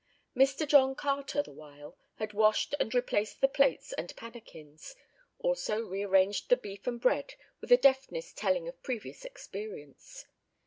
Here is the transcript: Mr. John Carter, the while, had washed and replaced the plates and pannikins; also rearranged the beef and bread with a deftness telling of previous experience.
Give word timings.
Mr. 0.35 0.67
John 0.67 0.95
Carter, 0.95 1.43
the 1.43 1.51
while, 1.53 1.95
had 2.15 2.33
washed 2.33 2.73
and 2.79 2.91
replaced 2.91 3.39
the 3.39 3.47
plates 3.47 3.93
and 3.93 4.15
pannikins; 4.15 4.95
also 5.37 5.81
rearranged 5.83 6.49
the 6.49 6.57
beef 6.57 6.87
and 6.87 6.99
bread 6.99 7.35
with 7.59 7.71
a 7.71 7.77
deftness 7.77 8.33
telling 8.33 8.67
of 8.67 8.81
previous 8.81 9.25
experience. 9.25 10.25